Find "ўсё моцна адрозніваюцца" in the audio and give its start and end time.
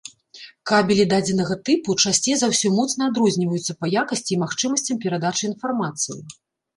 2.53-3.75